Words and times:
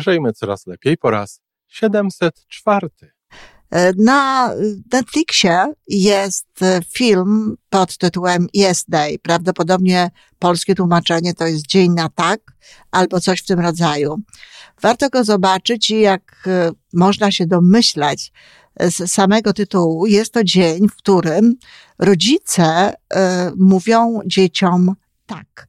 Żyjmy 0.00 0.32
coraz 0.32 0.66
lepiej 0.66 0.96
po 0.96 1.10
raz 1.10 1.40
704. 1.66 2.88
Na 3.98 4.50
Netflixie 4.92 5.72
jest 5.88 6.46
film 6.94 7.56
pod 7.70 7.98
tytułem 7.98 8.46
Yes 8.54 8.84
Day. 8.88 9.18
Prawdopodobnie 9.18 10.10
polskie 10.38 10.74
tłumaczenie 10.74 11.34
to 11.34 11.46
jest 11.46 11.66
Dzień 11.66 11.92
na 11.92 12.08
tak 12.08 12.40
albo 12.90 13.20
coś 13.20 13.40
w 13.40 13.46
tym 13.46 13.60
rodzaju. 13.60 14.16
Warto 14.82 15.08
go 15.08 15.24
zobaczyć 15.24 15.90
i 15.90 16.00
jak 16.00 16.48
można 16.92 17.32
się 17.32 17.46
domyślać 17.46 18.32
z 18.80 19.12
samego 19.12 19.52
tytułu, 19.52 20.06
jest 20.06 20.32
to 20.32 20.44
dzień, 20.44 20.88
w 20.88 20.96
którym 20.96 21.54
rodzice 21.98 22.94
mówią 23.56 24.20
dzieciom 24.26 24.94
tak. 25.26 25.68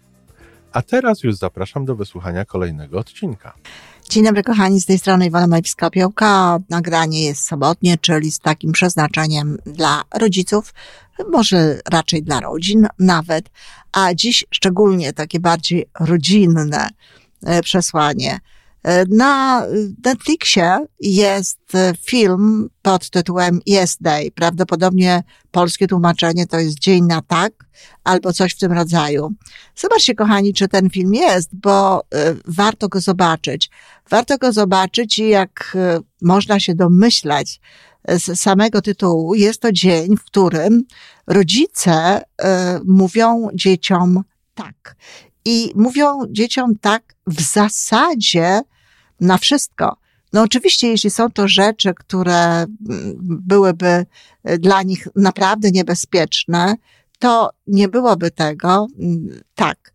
A 0.71 0.81
teraz 0.81 1.23
już 1.23 1.35
zapraszam 1.35 1.85
do 1.85 1.95
wysłuchania 1.95 2.45
kolejnego 2.45 2.99
odcinka. 2.99 3.53
Dzień 4.09 4.23
dobry 4.23 4.43
kochani, 4.43 4.81
z 4.81 4.85
tej 4.85 4.99
strony 4.99 5.25
Iwona 5.25 5.47
Majewska-Opiełka. 5.47 6.59
Nagranie 6.69 7.25
jest 7.25 7.47
sobotnie, 7.47 7.97
czyli 7.97 8.31
z 8.31 8.39
takim 8.39 8.71
przeznaczeniem 8.71 9.57
dla 9.65 10.03
rodziców, 10.13 10.73
może 11.31 11.79
raczej 11.91 12.23
dla 12.23 12.39
rodzin 12.39 12.87
nawet, 12.99 13.49
a 13.91 14.13
dziś 14.13 14.45
szczególnie 14.51 15.13
takie 15.13 15.39
bardziej 15.39 15.85
rodzinne 15.99 16.89
e, 17.45 17.61
przesłanie. 17.61 18.39
Na 19.09 19.65
Netflixie 20.05 20.85
jest 20.99 21.59
film 22.01 22.69
pod 22.81 23.09
tytułem 23.09 23.59
Yes 23.67 23.97
Day. 24.01 24.31
Prawdopodobnie 24.31 25.23
polskie 25.51 25.87
tłumaczenie 25.87 26.47
to 26.47 26.59
jest 26.59 26.79
Dzień 26.79 27.05
na 27.05 27.21
tak 27.21 27.53
albo 28.03 28.33
coś 28.33 28.53
w 28.53 28.57
tym 28.57 28.71
rodzaju. 28.71 29.33
Zobaczcie, 29.75 30.15
kochani, 30.15 30.53
czy 30.53 30.67
ten 30.67 30.89
film 30.89 31.13
jest, 31.13 31.49
bo 31.53 32.01
y, 32.01 32.05
warto 32.45 32.89
go 32.89 33.01
zobaczyć. 33.01 33.69
Warto 34.09 34.37
go 34.37 34.51
zobaczyć 34.51 35.19
i 35.19 35.29
jak 35.29 35.75
y, 35.75 36.03
można 36.21 36.59
się 36.59 36.75
domyślać 36.75 37.59
z 38.07 38.39
samego 38.39 38.81
tytułu, 38.81 39.35
jest 39.35 39.61
to 39.61 39.71
dzień, 39.71 40.17
w 40.17 40.23
którym 40.23 40.83
rodzice 41.27 42.21
mówią 42.85 43.47
dzieciom 43.53 44.23
tak. 44.55 44.95
I 45.45 45.71
mówią 45.75 46.19
dzieciom 46.29 46.77
tak 46.81 47.15
w 47.27 47.41
zasadzie 47.41 48.61
na 49.19 49.37
wszystko. 49.37 49.97
No 50.33 50.41
oczywiście, 50.41 50.87
jeśli 50.87 51.09
są 51.09 51.31
to 51.31 51.47
rzeczy, 51.47 51.93
które 51.93 52.37
mm, 52.45 52.67
byłyby 53.21 54.05
y, 54.49 54.59
dla 54.59 54.83
nich 54.83 55.07
naprawdę 55.15 55.71
niebezpieczne, 55.71 56.75
to 57.19 57.49
nie 57.67 57.87
byłoby 57.87 58.31
tego 58.31 58.87
mm, 58.99 59.41
tak. 59.55 59.93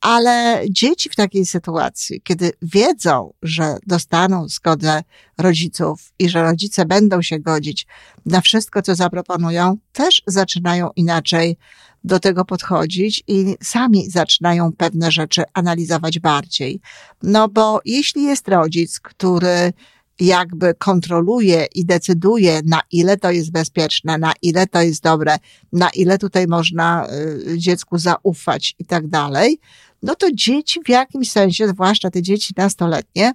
Ale 0.00 0.62
dzieci 0.70 1.10
w 1.10 1.16
takiej 1.16 1.46
sytuacji, 1.46 2.20
kiedy 2.22 2.52
wiedzą, 2.62 3.32
że 3.42 3.76
dostaną 3.86 4.48
zgodę 4.48 5.02
rodziców 5.38 6.12
i 6.18 6.28
że 6.28 6.42
rodzice 6.42 6.84
będą 6.84 7.22
się 7.22 7.38
godzić 7.38 7.86
na 8.26 8.40
wszystko, 8.40 8.82
co 8.82 8.94
zaproponują, 8.94 9.76
też 9.92 10.22
zaczynają 10.26 10.90
inaczej 10.96 11.56
do 12.04 12.20
tego 12.20 12.44
podchodzić 12.44 13.24
i 13.28 13.56
sami 13.62 14.10
zaczynają 14.10 14.72
pewne 14.72 15.10
rzeczy 15.10 15.42
analizować 15.54 16.18
bardziej. 16.18 16.80
No 17.22 17.48
bo 17.48 17.80
jeśli 17.84 18.22
jest 18.22 18.48
rodzic, 18.48 19.00
który 19.00 19.72
jakby 20.20 20.74
kontroluje 20.74 21.66
i 21.74 21.84
decyduje, 21.84 22.60
na 22.66 22.80
ile 22.90 23.16
to 23.16 23.30
jest 23.30 23.52
bezpieczne, 23.52 24.18
na 24.18 24.32
ile 24.42 24.66
to 24.66 24.82
jest 24.82 25.02
dobre, 25.02 25.36
na 25.72 25.90
ile 25.90 26.18
tutaj 26.18 26.46
można 26.46 27.06
y, 27.52 27.58
dziecku 27.58 27.98
zaufać 27.98 28.74
i 28.78 28.84
tak 28.84 29.08
dalej, 29.08 29.58
no 30.02 30.14
to 30.14 30.26
dzieci 30.32 30.80
w 30.84 30.88
jakimś 30.88 31.30
sensie, 31.30 31.68
zwłaszcza 31.68 32.10
te 32.10 32.22
dzieci 32.22 32.54
nastoletnie, 32.56 33.32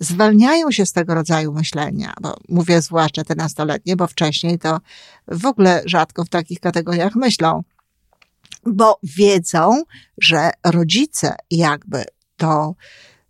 zwalniają 0.00 0.70
się 0.70 0.86
z 0.86 0.92
tego 0.92 1.14
rodzaju 1.14 1.52
myślenia, 1.52 2.14
bo 2.20 2.36
mówię 2.48 2.82
zwłaszcza 2.82 3.24
te 3.24 3.34
nastoletnie, 3.34 3.96
bo 3.96 4.06
wcześniej 4.06 4.58
to 4.58 4.78
w 5.28 5.46
ogóle 5.46 5.82
rzadko 5.84 6.24
w 6.24 6.28
takich 6.28 6.60
kategoriach 6.60 7.14
myślą 7.14 7.62
bo 8.66 8.98
wiedzą, 9.02 9.82
że 10.18 10.50
rodzice 10.64 11.36
jakby 11.50 12.04
to 12.36 12.74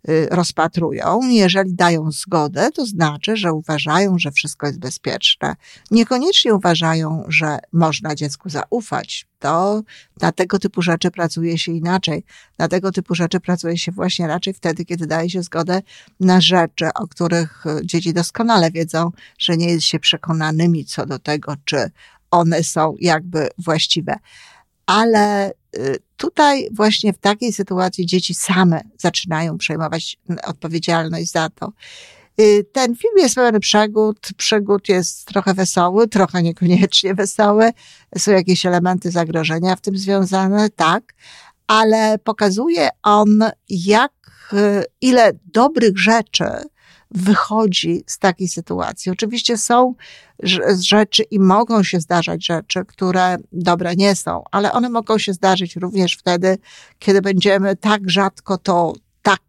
y, 0.09 0.27
rozpatrują. 0.31 1.19
Jeżeli 1.29 1.73
dają 1.73 2.11
zgodę, 2.11 2.69
to 2.71 2.85
znaczy, 2.85 3.37
że 3.37 3.53
uważają, 3.53 4.19
że 4.19 4.31
wszystko 4.31 4.67
jest 4.67 4.79
bezpieczne. 4.79 5.55
Niekoniecznie 5.91 6.53
uważają, 6.53 7.23
że 7.27 7.59
można 7.73 8.15
dziecku 8.15 8.49
zaufać. 8.49 9.27
To 9.39 9.81
na 10.21 10.31
tego 10.31 10.59
typu 10.59 10.81
rzeczy 10.81 11.11
pracuje 11.11 11.57
się 11.57 11.71
inaczej. 11.71 12.23
Na 12.57 12.67
tego 12.67 12.91
typu 12.91 13.15
rzeczy 13.15 13.39
pracuje 13.39 13.77
się 13.77 13.91
właśnie 13.91 14.27
raczej 14.27 14.53
wtedy, 14.53 14.85
kiedy 14.85 15.07
daje 15.07 15.29
się 15.29 15.43
zgodę 15.43 15.81
na 16.19 16.41
rzeczy, 16.41 16.85
o 16.95 17.07
których 17.07 17.63
dzieci 17.83 18.13
doskonale 18.13 18.71
wiedzą, 18.71 19.11
że 19.37 19.57
nie 19.57 19.69
jest 19.69 19.85
się 19.85 19.99
przekonanymi 19.99 20.85
co 20.85 21.05
do 21.05 21.19
tego, 21.19 21.55
czy 21.65 21.91
one 22.31 22.63
są 22.63 22.95
jakby 22.99 23.49
właściwe 23.57 24.15
ale 24.89 25.51
y, 25.77 25.97
tutaj 26.17 26.69
właśnie 26.71 27.13
w 27.13 27.17
takiej 27.17 27.53
sytuacji 27.53 28.05
dzieci 28.05 28.33
same 28.33 28.81
zaczynają 28.97 29.57
przejmować 29.57 30.17
odpowiedzialność 30.43 31.31
za 31.31 31.49
to. 31.49 31.71
Y, 32.41 32.65
ten 32.71 32.95
film 32.95 33.13
jest 33.17 33.35
pełen 33.35 33.59
przygód. 33.59 34.29
Przygód 34.37 34.89
jest 34.89 35.25
trochę 35.25 35.53
wesoły, 35.53 36.07
trochę 36.07 36.43
niekoniecznie 36.43 37.15
wesoły. 37.15 37.71
Są 38.17 38.31
jakieś 38.31 38.65
elementy 38.65 39.11
zagrożenia 39.11 39.75
w 39.75 39.81
tym 39.81 39.97
związane, 39.97 40.69
tak, 40.69 41.13
ale 41.67 42.17
pokazuje 42.17 42.89
on, 43.03 43.39
jak, 43.69 44.13
y, 44.53 44.83
ile 45.01 45.31
dobrych 45.45 45.97
rzeczy 45.97 46.45
wychodzi 47.11 48.03
z 48.07 48.19
takiej 48.19 48.47
sytuacji. 48.47 49.11
Oczywiście 49.11 49.57
są 49.57 49.95
rzeczy 50.79 51.23
i 51.23 51.39
mogą 51.39 51.83
się 51.83 51.99
zdarzać 51.99 52.45
rzeczy, 52.45 52.85
które 52.87 53.37
dobre 53.51 53.95
nie 53.95 54.15
są, 54.15 54.43
ale 54.51 54.71
one 54.71 54.89
mogą 54.89 55.17
się 55.17 55.33
zdarzyć 55.33 55.75
również 55.75 56.17
wtedy, 56.17 56.57
kiedy 56.99 57.21
będziemy 57.21 57.75
tak 57.75 58.09
rzadko 58.09 58.57
to 58.57 58.93
tak 59.21 59.41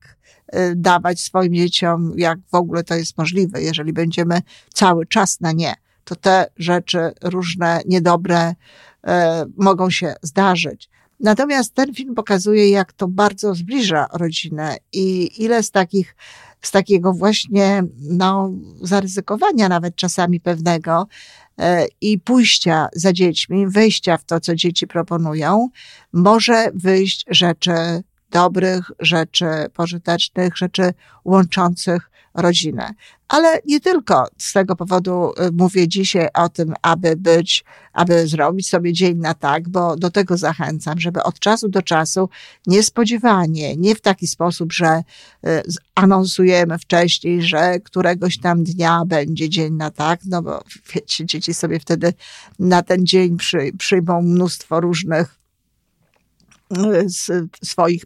y, 0.54 0.72
dawać 0.76 1.20
swoim 1.20 1.54
dzieciom, 1.54 2.12
jak 2.16 2.38
w 2.52 2.54
ogóle 2.54 2.84
to 2.84 2.94
jest 2.94 3.18
możliwe. 3.18 3.62
Jeżeli 3.62 3.92
będziemy 3.92 4.42
cały 4.74 5.06
czas 5.06 5.40
na 5.40 5.52
nie, 5.52 5.74
to 6.04 6.16
te 6.16 6.46
rzeczy 6.56 7.12
różne, 7.22 7.80
niedobre, 7.86 8.50
y, 8.50 8.54
mogą 9.56 9.90
się 9.90 10.14
zdarzyć. 10.22 10.90
Natomiast 11.20 11.74
ten 11.74 11.94
film 11.94 12.14
pokazuje, 12.14 12.70
jak 12.70 12.92
to 12.92 13.08
bardzo 13.08 13.54
zbliża 13.54 14.06
rodzinę 14.12 14.76
i 14.92 15.30
ile 15.44 15.62
z 15.62 15.70
takich 15.70 16.16
z 16.62 16.70
takiego 16.70 17.12
właśnie, 17.12 17.82
no, 18.00 18.50
zaryzykowania 18.82 19.68
nawet 19.68 19.96
czasami 19.96 20.40
pewnego 20.40 21.06
e, 21.58 21.86
i 22.00 22.18
pójścia 22.18 22.88
za 22.92 23.12
dziećmi, 23.12 23.68
wejścia 23.68 24.16
w 24.16 24.24
to, 24.24 24.40
co 24.40 24.54
dzieci 24.54 24.86
proponują, 24.86 25.68
może 26.12 26.70
wyjść 26.74 27.24
rzeczy 27.28 27.72
dobrych, 28.30 28.90
rzeczy 29.00 29.46
pożytecznych, 29.74 30.56
rzeczy 30.56 30.94
łączących 31.24 32.10
rodzinę. 32.34 32.94
Ale 33.28 33.60
nie 33.66 33.80
tylko 33.80 34.26
z 34.38 34.52
tego 34.52 34.76
powodu 34.76 35.32
y, 35.32 35.52
mówię 35.52 35.88
dzisiaj 35.88 36.28
o 36.34 36.48
tym, 36.48 36.74
aby 36.82 37.16
być, 37.16 37.64
aby 37.92 38.28
zrobić 38.28 38.68
sobie 38.68 38.92
dzień 38.92 39.18
na 39.18 39.34
tak, 39.34 39.68
bo 39.68 39.96
do 39.96 40.10
tego 40.10 40.36
zachęcam, 40.36 41.00
żeby 41.00 41.22
od 41.22 41.38
czasu 41.38 41.68
do 41.68 41.82
czasu 41.82 42.28
niespodziewanie, 42.66 43.76
nie 43.76 43.94
w 43.94 44.00
taki 44.00 44.26
sposób, 44.26 44.72
że 44.72 45.02
y, 45.46 45.62
anonsujemy 45.94 46.78
wcześniej, 46.78 47.42
że 47.42 47.80
któregoś 47.80 48.38
tam 48.38 48.64
dnia 48.64 49.04
będzie 49.06 49.48
dzień 49.48 49.74
na 49.74 49.90
tak, 49.90 50.20
no 50.24 50.42
bo 50.42 50.62
wiecie, 50.94 51.26
dzieci 51.26 51.54
sobie 51.54 51.80
wtedy 51.80 52.12
na 52.58 52.82
ten 52.82 53.06
dzień 53.06 53.36
przy, 53.36 53.58
przyjmą 53.78 54.22
mnóstwo 54.22 54.80
różnych 54.80 55.39
swoich 57.64 58.04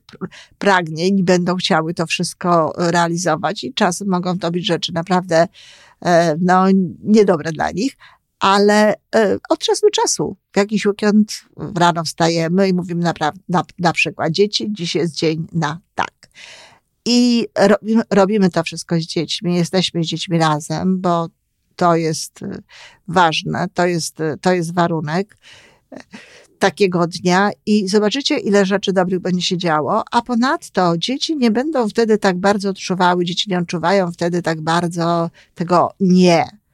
pragnień 0.58 1.18
i 1.18 1.24
będą 1.24 1.56
chciały 1.56 1.94
to 1.94 2.06
wszystko 2.06 2.72
realizować 2.76 3.64
i 3.64 3.74
czasem 3.74 4.08
mogą 4.08 4.38
to 4.38 4.50
być 4.50 4.66
rzeczy 4.66 4.92
naprawdę 4.92 5.48
e, 6.04 6.36
no, 6.40 6.64
niedobre 7.02 7.52
dla 7.52 7.70
nich, 7.70 7.96
ale 8.38 8.94
e, 9.14 9.38
od 9.48 9.58
czasu 9.58 9.86
do 9.86 9.90
czasu, 9.90 10.36
w 10.52 10.56
jakiś 10.56 10.86
weekend 10.86 11.44
rano 11.76 12.04
wstajemy 12.04 12.68
i 12.68 12.74
mówimy 12.74 13.02
na, 13.02 13.12
na, 13.48 13.64
na 13.78 13.92
przykład, 13.92 14.32
dzieci, 14.32 14.66
dziś 14.70 14.94
jest 14.94 15.14
dzień 15.14 15.46
na 15.52 15.80
tak. 15.94 16.14
I 17.04 17.46
robimy, 17.56 18.02
robimy 18.10 18.50
to 18.50 18.62
wszystko 18.62 18.96
z 18.96 19.02
dziećmi, 19.02 19.54
jesteśmy 19.54 20.04
z 20.04 20.06
dziećmi 20.06 20.38
razem, 20.38 21.00
bo 21.00 21.28
to 21.76 21.96
jest 21.96 22.42
e, 22.42 22.58
ważne, 23.08 23.66
to 23.74 23.86
jest, 23.86 24.18
to 24.40 24.52
jest 24.52 24.74
warunek 24.74 25.36
takiego 26.64 27.06
dnia 27.06 27.50
i 27.66 27.88
zobaczycie, 27.88 28.38
ile 28.38 28.66
rzeczy 28.66 28.92
dobrych 28.92 29.20
będzie 29.20 29.42
się 29.42 29.58
działo, 29.58 30.04
a 30.10 30.22
ponadto 30.22 30.98
dzieci 30.98 31.36
nie 31.36 31.50
będą 31.50 31.88
wtedy 31.88 32.18
tak 32.18 32.38
bardzo 32.38 32.70
odczuwały, 32.70 33.24
dzieci 33.24 33.50
nie 33.50 33.58
odczuwają 33.58 34.12
wtedy 34.12 34.42
tak 34.42 34.60
bardzo 34.60 35.30
tego 35.54 35.90
nie. 36.00 36.64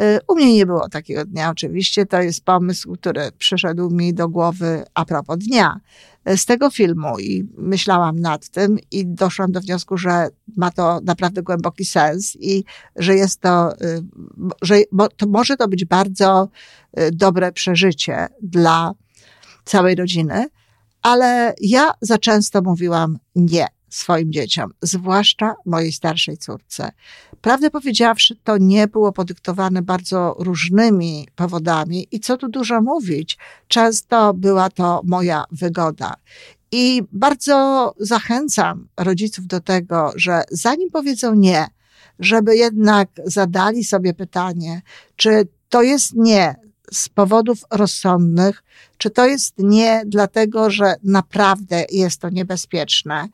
Y, 0.00 0.18
u 0.28 0.34
mnie 0.34 0.54
nie 0.54 0.66
było 0.66 0.88
takiego 0.88 1.24
dnia, 1.24 1.50
oczywiście. 1.50 2.06
To 2.06 2.22
jest 2.22 2.44
pomysł, 2.44 2.92
który 2.92 3.32
przyszedł 3.38 3.90
mi 3.90 4.14
do 4.14 4.28
głowy 4.28 4.84
a 4.94 5.04
propos 5.04 5.38
dnia 5.38 5.80
y, 6.28 6.36
z 6.36 6.46
tego 6.46 6.70
filmu 6.70 7.18
i 7.18 7.48
myślałam 7.58 8.18
nad 8.18 8.48
tym 8.48 8.78
i 8.90 9.06
doszłam 9.06 9.52
do 9.52 9.60
wniosku, 9.60 9.96
że 9.96 10.28
ma 10.56 10.70
to 10.70 11.00
naprawdę 11.04 11.42
głęboki 11.42 11.84
sens 11.84 12.36
i 12.40 12.64
że 12.96 13.14
jest 13.14 13.40
to, 13.40 13.72
y, 13.72 14.02
że 14.62 14.76
to 15.16 15.26
może 15.26 15.56
to 15.56 15.68
być 15.68 15.84
bardzo 15.84 16.48
dobre 17.12 17.52
przeżycie 17.52 18.28
dla 18.42 18.94
całej 19.64 19.94
rodziny, 19.94 20.46
ale 21.02 21.54
ja 21.60 21.92
za 22.00 22.18
często 22.18 22.62
mówiłam 22.62 23.18
nie 23.34 23.66
swoim 23.88 24.32
dzieciom, 24.32 24.70
zwłaszcza 24.82 25.54
mojej 25.66 25.92
starszej 25.92 26.38
córce. 26.38 26.92
Prawdę 27.40 27.70
powiedziawszy, 27.70 28.36
to 28.44 28.58
nie 28.58 28.88
było 28.88 29.12
podyktowane 29.12 29.82
bardzo 29.82 30.36
różnymi 30.38 31.28
powodami 31.36 32.06
i 32.10 32.20
co 32.20 32.36
tu 32.36 32.48
dużo 32.48 32.80
mówić, 32.80 33.38
często 33.68 34.34
była 34.34 34.70
to 34.70 35.00
moja 35.04 35.44
wygoda. 35.52 36.14
I 36.72 37.02
bardzo 37.12 37.94
zachęcam 37.98 38.88
rodziców 38.96 39.46
do 39.46 39.60
tego, 39.60 40.12
że 40.16 40.42
zanim 40.50 40.90
powiedzą 40.90 41.34
nie, 41.34 41.66
żeby 42.18 42.56
jednak 42.56 43.08
zadali 43.24 43.84
sobie 43.84 44.14
pytanie, 44.14 44.82
czy 45.16 45.48
to 45.68 45.82
jest 45.82 46.14
nie 46.14 46.69
z 46.92 47.08
powodów 47.08 47.64
rozsądnych, 47.70 48.62
czy 48.98 49.10
to 49.10 49.26
jest 49.26 49.54
nie 49.58 50.02
dlatego, 50.06 50.70
że 50.70 50.94
naprawdę 51.04 51.84
jest 51.90 52.20
to 52.20 52.30
niebezpieczne, 52.30 53.28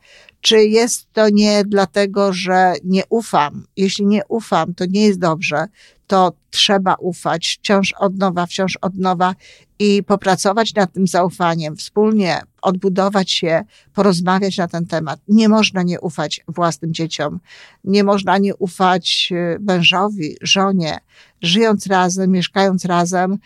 czy 0.47 0.65
jest 0.65 1.13
to 1.13 1.29
nie 1.29 1.63
dlatego, 1.65 2.33
że 2.33 2.73
nie 2.83 3.03
ufam. 3.09 3.65
Jeśli 3.77 4.05
nie 4.05 4.21
ufam, 4.27 4.73
to 4.73 4.85
nie 4.85 5.05
jest 5.05 5.19
dobrze, 5.19 5.65
to 6.07 6.33
trzeba 6.49 6.95
ufać 6.95 7.57
wciąż 7.59 7.93
od 7.99 8.17
nowa, 8.17 8.45
wciąż 8.45 8.77
od 8.81 8.95
nowa 8.95 9.35
i 9.79 10.03
popracować 10.03 10.73
nad 10.73 10.93
tym 10.93 11.07
zaufaniem, 11.07 11.75
wspólnie 11.75 12.41
odbudować 12.61 13.31
się, 13.31 13.63
porozmawiać 13.93 14.57
na 14.57 14.67
ten 14.67 14.85
temat. 14.85 15.19
Nie 15.27 15.49
można 15.49 15.83
nie 15.83 16.01
ufać 16.01 16.43
własnym 16.47 16.93
dzieciom, 16.93 17.39
nie 17.83 18.03
można 18.03 18.37
nie 18.37 18.55
ufać 18.55 19.29
e, 19.31 19.59
mężowi, 19.59 20.35
żonie. 20.41 20.97
Żyjąc 21.41 21.87
razem, 21.87 22.31
mieszkając 22.31 22.85
razem, 22.85 23.37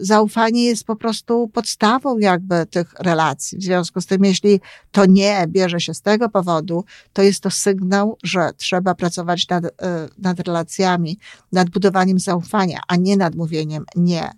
zaufanie 0.00 0.64
jest 0.64 0.84
po 0.84 0.96
prostu 0.96 1.48
podstawą 1.48 2.18
jakby 2.18 2.66
tych 2.66 2.94
relacji. 3.00 3.58
W 3.58 3.62
związku 3.62 4.00
z 4.00 4.06
tym, 4.06 4.24
jeśli 4.24 4.60
to 4.92 5.06
nie 5.06 5.44
bierze 5.48 5.80
się 5.80 5.94
z 5.94 6.02
tego 6.02 6.28
powodu, 6.28 6.84
to 7.12 7.22
jest 7.22 7.40
to 7.40 7.50
sygnał, 7.50 8.18
że 8.22 8.50
trzeba 8.56 8.94
pracować 8.94 9.48
nad, 9.48 9.64
e, 9.64 9.70
nad 10.18 10.40
relacjami, 10.40 11.18
nad 11.52 11.70
budowaniem 11.70 12.18
zaufania, 12.18 12.80
a 12.88 12.96
nie 12.96 13.16
nad 13.16 13.34
mówieniem 13.34 13.84
nie. 13.96 14.30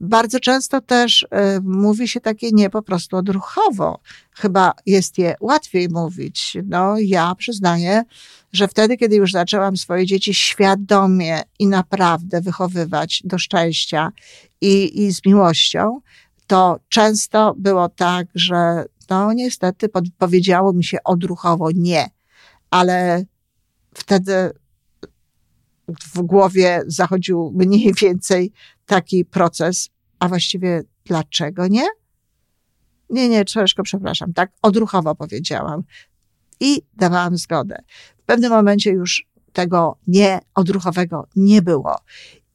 Bardzo 0.00 0.40
często 0.40 0.80
też 0.80 1.22
y, 1.22 1.26
mówi 1.62 2.08
się 2.08 2.20
takie 2.20 2.50
nie 2.52 2.70
po 2.70 2.82
prostu 2.82 3.16
odruchowo. 3.16 4.00
Chyba 4.32 4.72
jest 4.86 5.18
je 5.18 5.34
łatwiej 5.40 5.88
mówić. 5.88 6.56
No, 6.64 6.94
ja 6.98 7.34
przyznaję, 7.34 8.02
że 8.52 8.68
wtedy, 8.68 8.96
kiedy 8.96 9.16
już 9.16 9.32
zaczęłam 9.32 9.76
swoje 9.76 10.06
dzieci 10.06 10.34
świadomie 10.34 11.42
i 11.58 11.66
naprawdę 11.66 12.40
wychowywać 12.40 13.22
do 13.24 13.38
szczęścia 13.38 14.12
i, 14.60 15.04
i 15.04 15.12
z 15.12 15.26
miłością, 15.26 16.00
to 16.46 16.80
często 16.88 17.54
było 17.58 17.88
tak, 17.88 18.26
że 18.34 18.84
no 19.10 19.32
niestety 19.32 19.88
powiedziało 20.18 20.72
mi 20.72 20.84
się 20.84 20.98
odruchowo 21.04 21.68
nie, 21.74 22.10
ale 22.70 23.24
wtedy 23.94 24.52
w 26.14 26.22
głowie 26.22 26.82
zachodził 26.86 27.52
mniej 27.54 27.94
więcej 28.02 28.52
taki 28.88 29.24
proces, 29.24 29.90
a 30.18 30.28
właściwie 30.28 30.82
dlaczego 31.04 31.66
nie? 31.66 31.86
Nie, 33.10 33.28
nie, 33.28 33.44
troszeczkę 33.44 33.82
przepraszam, 33.82 34.32
tak? 34.32 34.52
Odruchowo 34.62 35.14
powiedziałam. 35.14 35.82
I 36.60 36.82
dawałam 36.96 37.36
zgodę. 37.36 37.82
W 38.18 38.22
pewnym 38.22 38.50
momencie 38.50 38.90
już 38.90 39.28
tego 39.52 39.98
nie 40.06 40.40
odruchowego 40.54 41.28
nie 41.36 41.62
było. 41.62 41.96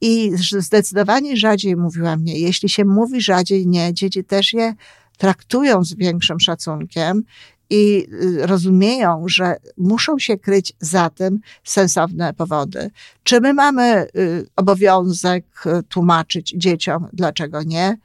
I 0.02 0.32
zdecydowanie 0.38 1.38
rzadziej 1.38 1.76
mówiłam 1.76 2.24
nie. 2.24 2.40
Jeśli 2.40 2.70
się 2.70 2.86
mówi 2.86 3.22
rzadziej 3.22 3.68
nie, 3.68 3.94
dzieci 3.94 4.24
też 4.24 4.54
je 4.54 4.74
traktują 5.18 5.84
z 5.84 5.94
większym 5.96 6.40
szacunkiem 6.40 7.24
i 7.74 8.08
y, 8.14 8.48
rozumieją, 8.48 9.24
że 9.28 9.56
muszą 9.78 10.20
się 10.20 10.38
kryć 10.38 10.74
za 10.80 11.10
tym 11.10 11.40
sensowne 11.64 12.34
powody. 12.34 12.92
Czy 13.24 13.42
my 13.42 13.54
mamy 13.54 14.08
y, 14.16 14.48
obowiązek 14.56 15.46
y, 15.66 15.84
tłumaczyć 15.84 16.54
dzieciom, 16.58 17.08
dlaczego 17.14 17.64
nie? 17.64 17.98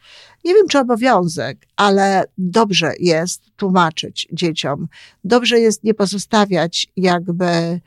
Nie 0.44 0.54
wiem, 0.54 0.68
czy 0.68 0.78
obowiązek, 0.78 1.66
ale 1.76 2.24
dobrze 2.38 2.92
jest 3.00 3.42
tłumaczyć 3.56 4.28
dzieciom. 4.32 4.88
Dobrze 5.24 5.60
jest 5.60 5.84
nie 5.84 5.94
pozostawiać 5.94 6.86
jakby 6.96 7.80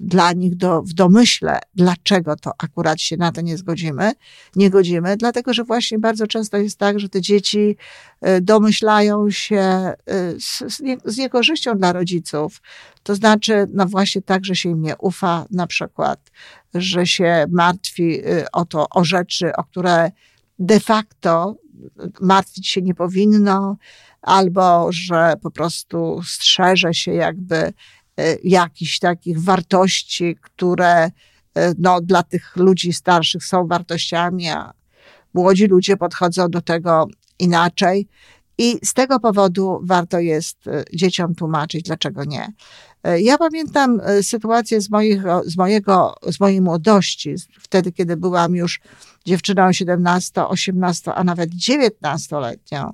dla 0.00 0.32
nich 0.32 0.56
do, 0.56 0.82
w 0.82 0.92
domyśle, 0.92 1.58
dlaczego 1.74 2.36
to 2.36 2.50
akurat 2.58 3.00
się 3.00 3.16
na 3.16 3.32
to 3.32 3.40
nie 3.40 3.56
zgodzimy, 3.56 4.12
nie 4.56 4.70
godzimy, 4.70 5.16
dlatego 5.16 5.54
że 5.54 5.64
właśnie 5.64 5.98
bardzo 5.98 6.26
często 6.26 6.56
jest 6.56 6.78
tak, 6.78 7.00
że 7.00 7.08
te 7.08 7.20
dzieci 7.20 7.76
e, 8.20 8.40
domyślają 8.40 9.30
się 9.30 9.56
e, 9.56 9.94
z, 10.38 10.62
z 11.04 11.16
niekorzyścią 11.16 11.78
dla 11.78 11.92
rodziców. 11.92 12.62
To 13.02 13.14
znaczy, 13.14 13.66
no 13.72 13.86
właśnie 13.86 14.22
tak, 14.22 14.44
że 14.44 14.56
się 14.56 14.68
im 14.68 14.82
nie 14.82 14.96
ufa, 14.96 15.46
na 15.50 15.66
przykład, 15.66 16.30
że 16.74 17.06
się 17.06 17.46
martwi 17.50 18.20
e, 18.24 18.46
o 18.52 18.64
to, 18.64 18.86
o 18.90 19.04
rzeczy, 19.04 19.56
o 19.56 19.64
które 19.64 20.10
de 20.58 20.80
facto 20.80 21.56
martwić 22.20 22.68
się 22.68 22.82
nie 22.82 22.94
powinno, 22.94 23.76
albo 24.22 24.92
że 24.92 25.34
po 25.42 25.50
prostu 25.50 26.20
strzeże 26.24 26.94
się 26.94 27.12
jakby 27.12 27.72
jakichś 28.44 28.98
takich 28.98 29.40
wartości, 29.40 30.36
które 30.40 31.04
e, 31.04 31.10
no, 31.78 32.00
dla 32.00 32.22
tych 32.22 32.56
ludzi 32.56 32.92
starszych 32.92 33.44
są 33.44 33.66
wartościami, 33.66 34.48
a 34.48 34.72
młodzi 35.34 35.66
ludzie 35.66 35.96
podchodzą 35.96 36.48
do 36.48 36.60
tego 36.60 37.06
inaczej. 37.38 38.08
I 38.58 38.78
z 38.84 38.94
tego 38.94 39.20
powodu 39.20 39.80
warto 39.82 40.18
jest 40.18 40.66
e, 40.66 40.84
dzieciom 40.92 41.34
tłumaczyć, 41.34 41.82
dlaczego 41.82 42.24
nie. 42.24 42.52
Ja 43.18 43.38
pamiętam 43.38 44.00
sytuację 44.22 44.80
z, 44.80 44.90
moich, 44.90 45.22
z, 45.44 45.56
mojego, 45.56 46.14
z 46.22 46.40
mojej 46.40 46.60
młodości, 46.60 47.34
wtedy, 47.60 47.92
kiedy 47.92 48.16
byłam 48.16 48.54
już 48.54 48.80
dziewczyną 49.24 49.72
17, 49.72 50.46
18, 50.46 51.14
a 51.14 51.24
nawet 51.24 51.50
19-letnią 51.50 52.92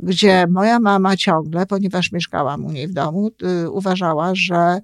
gdzie 0.00 0.46
moja 0.46 0.80
mama 0.80 1.16
ciągle, 1.16 1.66
ponieważ 1.66 2.12
mieszkałam 2.12 2.64
u 2.64 2.72
niej 2.72 2.88
w 2.88 2.92
domu, 2.92 3.30
y, 3.64 3.70
uważała, 3.70 4.34
że 4.34 4.80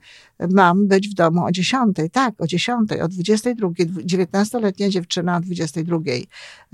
mam 0.50 0.88
być 0.88 1.08
w 1.08 1.14
domu 1.14 1.44
o 1.44 1.52
10. 1.52 1.96
Tak, 2.12 2.34
o 2.38 2.46
10, 2.46 2.92
o 2.92 3.08
22. 3.08 3.68
19-letnia 3.68 4.88
dziewczyna 4.88 5.36
o 5.36 5.40
22. 5.40 5.98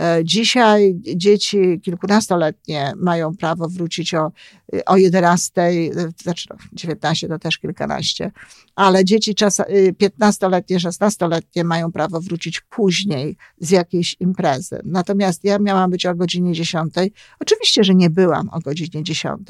E, 0.00 0.24
dzisiaj 0.24 0.96
dzieci 1.16 1.80
kilkunastoletnie 1.82 2.92
mają 2.96 3.36
prawo 3.36 3.68
wrócić 3.68 4.14
o, 4.14 4.32
o 4.86 4.96
11, 4.96 5.62
e, 5.62 5.72
znaczy 6.22 6.46
no, 6.50 6.56
19 6.72 7.28
to 7.28 7.38
też 7.38 7.58
kilkanaście, 7.58 8.30
ale 8.74 9.04
dzieci 9.04 9.34
15-letnie, 9.34 10.78
16-letnie 10.78 11.64
mają 11.64 11.92
prawo 11.92 12.20
wrócić 12.20 12.60
później 12.60 13.36
z 13.58 13.70
jakiejś 13.70 14.16
imprezy. 14.20 14.80
Natomiast 14.84 15.44
ja 15.44 15.58
miałam 15.58 15.90
być 15.90 16.06
o 16.06 16.14
godzinie 16.14 16.52
10. 16.52 16.94
Oczywiście, 17.40 17.84
że 17.84 17.94
nie 17.94 18.10
byłam 18.30 18.48
o 18.48 18.60
godzinie 18.60 19.04
10. 19.04 19.40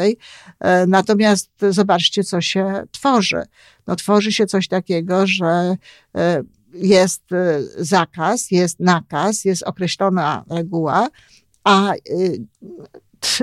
E, 0.60 0.86
natomiast 0.86 1.50
zobaczcie, 1.70 2.24
co 2.24 2.40
się 2.40 2.82
tworzy 2.90 3.42
no, 3.86 3.96
tworzy 3.96 4.32
się 4.32 4.46
coś 4.46 4.68
takiego, 4.68 5.26
że 5.26 5.76
e, 6.16 6.42
jest 6.74 7.32
e, 7.32 7.60
zakaz, 7.78 8.50
jest 8.50 8.80
nakaz, 8.80 9.44
jest 9.44 9.62
określona 9.62 10.44
reguła, 10.50 11.08
a 11.64 11.92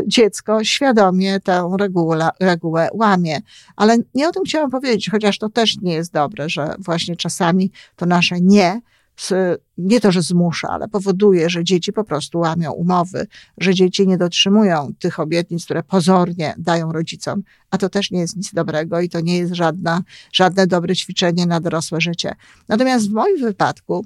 dziecko 0.08 0.64
świadomie 0.64 1.40
tę 1.40 1.70
regułę, 1.80 2.30
regułę 2.40 2.90
łamie. 2.94 3.42
Ale 3.76 3.98
nie 4.14 4.30
o 4.30 4.32
tym 4.32 4.44
chciałam 4.44 4.72
powiedzieć, 4.72 5.10
chociaż 5.12 5.38
to 5.38 5.50
też 5.50 5.78
nie 5.82 5.94
jest 5.94 6.14
dobre, 6.14 6.50
że 6.50 6.76
właśnie 6.80 7.16
czasami 7.16 7.72
to 7.96 8.06
nasze 8.06 8.42
nie 8.42 8.82
nie 9.78 10.02
to, 10.02 10.12
że 10.12 10.22
zmusza, 10.22 10.68
ale 10.70 10.88
powoduje, 10.88 11.50
że 11.50 11.64
dzieci 11.64 11.94
po 11.94 12.04
prostu 12.04 12.40
łamią 12.40 12.72
umowy, 12.72 13.28
że 13.58 13.74
dzieci 13.74 14.08
nie 14.08 14.18
dotrzymują 14.18 14.92
tych 15.00 15.20
obietnic, 15.20 15.66
które 15.66 15.84
pozornie 15.84 16.56
dają 16.58 16.92
rodzicom, 16.92 17.44
a 17.72 17.78
to 17.78 17.90
też 17.90 18.12
nie 18.12 18.20
jest 18.20 18.36
nic 18.36 18.54
dobrego 18.54 19.02
i 19.02 19.10
to 19.10 19.20
nie 19.20 19.38
jest 19.38 19.54
żadna, 19.54 20.02
żadne 20.32 20.68
dobre 20.68 20.96
ćwiczenie 20.96 21.46
na 21.46 21.60
dorosłe 21.60 22.02
życie. 22.02 22.36
Natomiast 22.68 23.10
w 23.10 23.14
moim 23.14 23.38
wypadku 23.38 24.06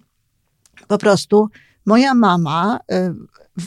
po 0.88 0.98
prostu 0.98 1.50
moja 1.86 2.14
mama 2.14 2.80
y, 2.92 3.14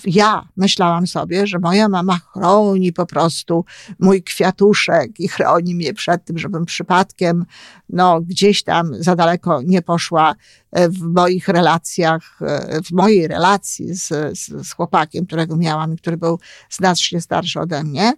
ja 0.07 0.49
myślałam 0.57 1.07
sobie, 1.07 1.47
że 1.47 1.59
moja 1.59 1.89
mama 1.89 2.19
chroni 2.33 2.93
po 2.93 3.07
prostu 3.07 3.65
mój 3.99 4.23
kwiatuszek 4.23 5.21
i 5.21 5.29
chroni 5.29 5.75
mnie 5.75 5.95
przed 5.95 6.25
tym, 6.25 6.39
żebym 6.39 6.65
przypadkiem 6.65 7.45
no, 7.89 8.21
gdzieś 8.21 8.63
tam 8.63 8.91
za 9.03 9.17
daleko 9.17 9.63
nie 9.63 9.83
poszła 9.83 10.35
e, 10.73 10.89
w 10.89 11.03
moich 11.03 11.49
relacjach, 11.49 12.39
e, 12.43 12.83
w 12.83 12.91
mojej 12.93 13.29
relacji 13.29 13.95
z, 13.95 14.09
z, 14.39 14.67
z 14.69 14.73
chłopakiem, 14.73 15.27
którego 15.27 15.57
miałam 15.57 15.97
który 15.97 16.17
był 16.17 16.39
znacznie 16.71 17.21
starszy 17.21 17.61
ode 17.61 17.85
mnie. 17.85 18.13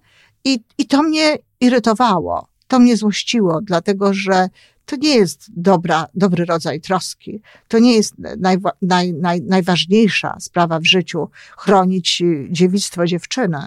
I, 0.44 0.60
I 0.78 0.86
to 0.86 1.02
mnie 1.02 1.38
irytowało, 1.60 2.48
to 2.68 2.78
mnie 2.78 2.96
złościło, 2.96 3.60
dlatego 3.62 4.14
że 4.14 4.48
to 4.86 4.96
nie 4.96 5.16
jest 5.16 5.46
dobra, 5.56 6.06
dobry 6.14 6.44
rodzaj 6.44 6.80
troski. 6.80 7.42
To 7.68 7.78
nie 7.78 7.96
jest 7.96 8.14
naj, 8.38 8.56
naj, 8.82 9.12
naj, 9.12 9.42
najważniejsza 9.42 10.36
sprawa 10.40 10.80
w 10.80 10.84
życiu 10.84 11.28
chronić 11.56 12.22
dziewictwo 12.50 13.06
dziewczyny. 13.06 13.58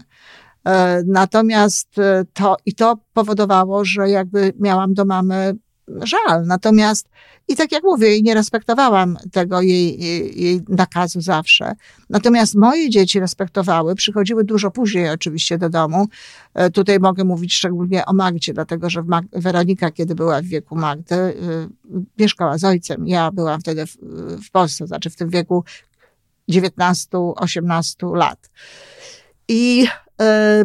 E, 0.65 1.03
natomiast 1.07 1.99
e, 1.99 2.25
to, 2.33 2.57
i 2.65 2.75
to 2.75 2.97
powodowało, 3.13 3.85
że 3.85 4.09
jakby 4.09 4.53
miałam 4.59 4.93
do 4.93 5.05
mamy 5.05 5.55
żal. 6.03 6.45
Natomiast 6.45 7.09
i 7.49 7.55
tak 7.55 7.71
jak 7.71 7.83
mówię, 7.83 8.21
nie 8.21 8.33
respektowałam 8.33 9.17
tego 9.31 9.61
jej, 9.61 10.03
jej, 10.03 10.43
jej, 10.43 10.61
nakazu 10.69 11.21
zawsze. 11.21 11.73
Natomiast 12.09 12.55
moje 12.55 12.89
dzieci 12.89 13.19
respektowały, 13.19 13.95
przychodziły 13.95 14.43
dużo 14.43 14.71
później 14.71 15.09
oczywiście 15.09 15.57
do 15.57 15.69
domu. 15.69 16.07
E, 16.53 16.69
tutaj 16.69 16.99
mogę 16.99 17.23
mówić 17.23 17.53
szczególnie 17.53 18.05
o 18.05 18.13
Magdzie, 18.13 18.53
dlatego 18.53 18.89
że 18.89 19.03
Mag 19.03 19.25
Weronika, 19.31 19.91
kiedy 19.91 20.15
była 20.15 20.41
w 20.41 20.45
wieku 20.45 20.75
Magdy, 20.75 21.15
e, 21.15 21.33
mieszkała 22.19 22.57
z 22.57 22.63
ojcem. 22.63 23.07
Ja 23.07 23.31
byłam 23.31 23.61
wtedy 23.61 23.85
w, 23.85 23.97
w 24.47 24.51
Polsce, 24.51 24.87
znaczy 24.87 25.09
w 25.09 25.15
tym 25.15 25.29
wieku 25.29 25.63
19-18 26.49 28.15
lat. 28.15 28.49
I 29.47 29.87
e, 30.21 30.63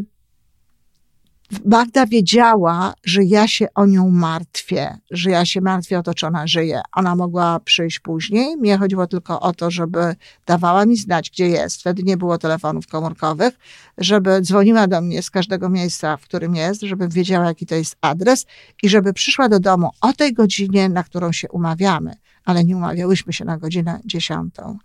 Magda 1.65 2.07
wiedziała, 2.07 2.95
że 3.05 3.25
ja 3.25 3.49
się 3.49 3.67
o 3.75 3.87
nią 3.87 4.11
martwię, 4.11 4.99
że 5.11 5.31
ja 5.31 5.45
się 5.45 5.61
martwię 5.61 5.99
o 5.99 6.03
to, 6.03 6.15
czy 6.15 6.27
ona 6.27 6.47
żyje. 6.47 6.81
Ona 6.93 7.17
mogła 7.17 7.61
przyjść 7.61 7.99
później. 7.99 8.57
Mnie 8.57 8.79
chodziło 8.79 9.07
tylko 9.07 9.41
o 9.41 9.53
to, 9.53 9.71
żeby 9.71 10.17
dawała 10.47 10.87
mi 10.87 10.97
znać, 10.97 11.31
gdzie 11.31 11.49
jest. 11.49 11.81
Wtedy 11.81 12.03
nie 12.03 12.17
było 12.17 12.39
telefonów 12.39 12.87
komórkowych, 12.87 13.59
żeby 13.99 14.41
dzwoniła 14.41 14.87
do 14.87 15.01
mnie 15.01 15.23
z 15.23 15.31
każdego 15.31 15.69
miejsca, 15.69 16.17
w 16.17 16.25
którym 16.25 16.57
jest, 16.57 16.81
żeby 16.81 17.09
wiedziała, 17.09 17.47
jaki 17.47 17.67
to 17.67 17.75
jest 17.75 17.97
adres 18.01 18.47
i 18.83 18.89
żeby 18.89 19.13
przyszła 19.13 19.49
do 19.49 19.61
domu 19.61 19.91
o 20.01 20.13
tej 20.13 20.33
godzinie, 20.33 20.89
na 20.89 21.03
którą 21.03 21.33
się 21.33 21.49
umawiamy. 21.49 22.15
Ale 22.45 22.65
nie 22.65 22.77
umawiałyśmy 22.77 23.33
się 23.33 23.45
na 23.45 23.59
godzinę 23.59 24.01
dziesiątą. 24.05 24.79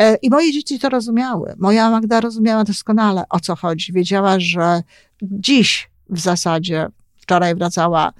E, 0.00 0.16
I 0.22 0.30
moje 0.30 0.52
dzieci 0.52 0.78
to 0.78 0.88
rozumiały. 0.88 1.54
Moja 1.58 1.90
Magda 1.90 2.20
rozumiała 2.20 2.64
doskonale, 2.64 3.24
o 3.30 3.40
co 3.40 3.56
chodzi. 3.56 3.92
Wiedziała, 3.92 4.40
że 4.40 4.82
dziś 5.22 5.90
w 6.10 6.20
zasadzie, 6.20 6.86
wczoraj 7.20 7.54
wracała 7.54 8.12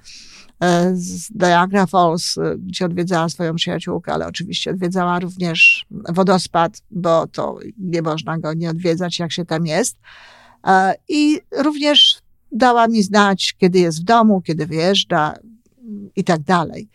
e, 0.59 0.91
z 0.95 1.35
Niagara 1.35 1.85
Falls, 1.85 2.37
e, 2.37 2.57
gdzie 2.57 2.85
odwiedzała 2.85 3.29
swoją 3.29 3.55
przyjaciółkę, 3.55 4.13
ale 4.13 4.27
oczywiście 4.27 4.71
odwiedzała 4.71 5.19
również 5.19 5.85
wodospad, 6.09 6.81
bo 6.91 7.27
to 7.27 7.59
nie 7.77 8.01
można 8.01 8.37
go 8.37 8.53
nie 8.53 8.69
odwiedzać, 8.69 9.19
jak 9.19 9.31
się 9.31 9.45
tam 9.45 9.65
jest. 9.65 9.97
I 11.09 11.41
również 11.57 12.19
dała 12.51 12.87
mi 12.87 13.03
znać, 13.03 13.55
kiedy 13.57 13.79
jest 13.79 14.01
w 14.01 14.03
domu, 14.03 14.41
kiedy 14.41 14.65
wyjeżdża 14.65 15.33
i 16.15 16.23
tak 16.23 16.41
dalej 16.41 16.89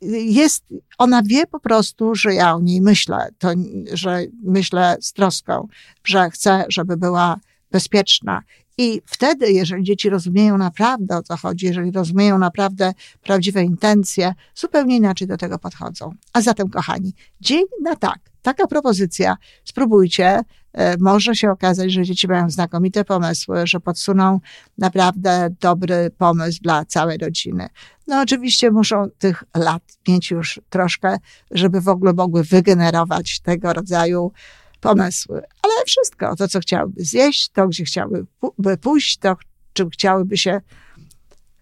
jest, 0.00 0.64
ona 0.98 1.22
wie 1.22 1.46
po 1.46 1.60
prostu, 1.60 2.14
że 2.14 2.34
ja 2.34 2.54
o 2.54 2.60
niej 2.60 2.80
myślę, 2.80 3.28
to, 3.38 3.48
że 3.92 4.22
myślę 4.42 4.96
z 5.00 5.12
troską, 5.12 5.68
że 6.04 6.30
chcę, 6.30 6.64
żeby 6.68 6.96
była 6.96 7.36
bezpieczna. 7.70 8.42
I 8.78 9.02
wtedy, 9.06 9.52
jeżeli 9.52 9.84
dzieci 9.84 10.10
rozumieją 10.10 10.58
naprawdę 10.58 11.16
o 11.16 11.22
co 11.22 11.36
chodzi, 11.36 11.66
jeżeli 11.66 11.90
rozumieją 11.90 12.38
naprawdę 12.38 12.92
prawdziwe 13.22 13.62
intencje, 13.62 14.34
zupełnie 14.54 14.96
inaczej 14.96 15.28
do 15.28 15.36
tego 15.36 15.58
podchodzą. 15.58 16.14
A 16.32 16.40
zatem, 16.40 16.70
kochani, 16.70 17.12
dzień 17.40 17.64
na 17.82 17.96
tak. 17.96 18.18
Taka 18.42 18.66
propozycja. 18.66 19.36
Spróbujcie. 19.64 20.40
E, 20.74 20.96
może 21.00 21.34
się 21.34 21.50
okazać, 21.50 21.92
że 21.92 22.02
dzieci 22.02 22.28
mają 22.28 22.50
znakomite 22.50 23.04
pomysły, 23.04 23.66
że 23.66 23.80
podsuną 23.80 24.40
naprawdę 24.78 25.48
dobry 25.60 26.10
pomysł 26.18 26.58
dla 26.62 26.84
całej 26.84 27.18
rodziny. 27.18 27.68
No 28.06 28.20
oczywiście 28.20 28.70
muszą 28.70 29.06
tych 29.18 29.44
lat 29.56 29.82
mieć 30.08 30.30
już 30.30 30.60
troszkę, 30.70 31.16
żeby 31.50 31.80
w 31.80 31.88
ogóle 31.88 32.12
mogły 32.12 32.44
wygenerować 32.44 33.40
tego 33.40 33.72
rodzaju 33.72 34.32
pomysły. 34.80 35.42
Ale 35.62 35.74
wszystko, 35.86 36.36
to 36.36 36.48
co 36.48 36.60
chciałyby 36.60 37.04
zjeść, 37.04 37.48
to 37.48 37.68
gdzie 37.68 37.84
chciałyby 37.84 38.26
pójść, 38.80 39.16
to 39.16 39.36
czym 39.72 39.90
chciałyby 39.90 40.38
się 40.38 40.60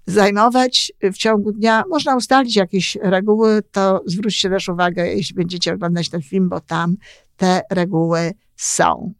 zajmować 0.06 0.92
w 1.02 1.16
ciągu 1.16 1.52
dnia. 1.52 1.84
Można 1.90 2.16
ustalić 2.16 2.56
jakieś 2.56 2.96
reguły, 3.02 3.62
to 3.72 4.02
zwróćcie 4.06 4.50
też 4.50 4.68
uwagę, 4.68 5.06
jeśli 5.06 5.34
będziecie 5.34 5.74
oglądać 5.74 6.08
ten 6.08 6.22
film, 6.22 6.48
bo 6.48 6.60
tam 6.60 6.96
te 7.42 7.62
reguły 7.70 8.32
są. 8.56 9.14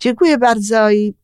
Dziękuję 0.00 0.38
bardzo 0.38 0.90
i 0.90 1.14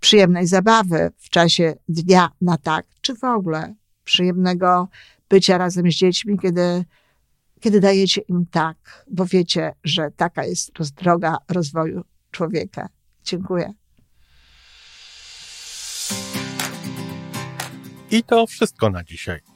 przyjemnej 0.00 0.46
zabawy 0.46 1.10
w 1.16 1.30
czasie 1.30 1.74
dnia 1.88 2.28
na 2.40 2.56
tak, 2.56 2.86
czy 3.00 3.14
w 3.14 3.24
ogóle 3.24 3.74
przyjemnego 4.04 4.88
bycia 5.28 5.58
razem 5.58 5.90
z 5.90 5.94
dziećmi, 5.94 6.38
kiedy, 6.38 6.84
kiedy 7.60 7.80
dajecie 7.80 8.20
im 8.20 8.46
tak, 8.50 9.04
bo 9.10 9.24
wiecie, 9.26 9.72
że 9.84 10.10
taka 10.16 10.44
jest 10.44 10.72
droga 11.02 11.36
rozwoju 11.48 12.04
człowieka. 12.30 12.88
Dziękuję. 13.24 13.72
I 18.10 18.22
to 18.22 18.46
wszystko 18.46 18.90
na 18.90 19.04
dzisiaj. 19.04 19.55